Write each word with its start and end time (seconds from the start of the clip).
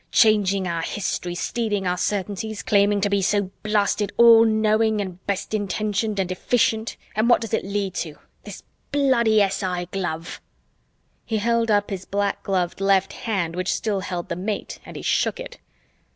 Changing 0.11 0.67
our 0.67 0.81
history, 0.81 1.35
stealing 1.35 1.85
our 1.85 1.95
certainties, 1.95 2.63
claiming 2.63 3.01
to 3.01 3.07
be 3.07 3.21
so 3.21 3.51
blasted 3.61 4.11
all 4.17 4.43
knowing 4.45 4.99
and 4.99 5.23
best 5.27 5.53
intentioned 5.53 6.17
and 6.19 6.31
efficient, 6.31 6.97
and 7.15 7.29
what 7.29 7.39
does 7.39 7.53
it 7.53 7.63
lead 7.63 7.93
to? 7.93 8.15
This 8.43 8.63
bloody 8.91 9.47
SI 9.47 9.85
glove!" 9.91 10.41
He 11.23 11.37
held 11.37 11.69
up 11.69 11.91
his 11.91 12.05
black 12.05 12.41
gloved 12.41 12.81
left 12.81 13.13
hand 13.13 13.55
which 13.55 13.71
still 13.71 13.99
held 13.99 14.29
the 14.29 14.35
mate 14.35 14.79
and 14.87 14.95
he 14.95 15.03
shook 15.03 15.39
it. 15.39 15.59